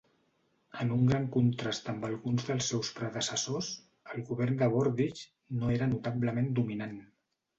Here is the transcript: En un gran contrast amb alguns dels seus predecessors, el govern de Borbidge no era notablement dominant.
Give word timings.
En 0.83 0.93
un 0.93 1.01
gran 1.09 1.25
contrast 1.33 1.89
amb 1.93 2.05
alguns 2.07 2.47
dels 2.47 2.69
seus 2.73 2.89
predecessors, 2.99 3.69
el 4.15 4.25
govern 4.31 4.57
de 4.63 4.69
Borbidge 4.77 5.59
no 5.61 5.69
era 5.75 5.91
notablement 5.95 6.49
dominant. 6.61 6.99